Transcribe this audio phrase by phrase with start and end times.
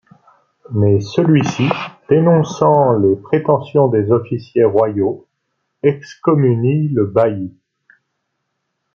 [0.71, 1.69] Mais celui-ci,
[2.09, 5.27] dénonçant les prétentions des officiers royaux,
[5.83, 7.55] excommunie le bailli.